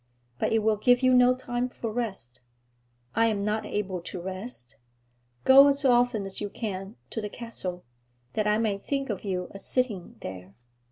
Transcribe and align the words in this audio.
'But 0.39 0.51
it 0.51 0.63
will 0.63 0.77
give 0.77 1.03
you 1.03 1.13
no 1.13 1.35
time 1.35 1.69
for 1.69 1.93
rest.' 1.93 2.41
'I 3.13 3.25
am 3.27 3.45
not 3.45 3.67
able 3.67 4.01
to 4.01 4.19
rest. 4.19 4.77
Go 5.43 5.67
as 5.67 5.85
often 5.85 6.25
as 6.25 6.41
you 6.41 6.49
can 6.49 6.95
to 7.11 7.21
the 7.21 7.29
castle, 7.29 7.85
that 8.33 8.47
I 8.47 8.57
may 8.57 8.79
think 8.79 9.11
of 9.11 9.23
you 9.23 9.51
as 9.53 9.63
sitting 9.63 10.15
there.' 10.23 10.55